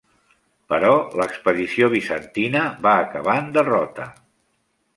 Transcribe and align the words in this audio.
Però 0.71 0.93
l'expedició 1.19 1.91
bizantina 1.93 2.65
va 2.89 2.97
acabar 3.05 3.39
en 3.45 3.55
derrota. 3.61 4.09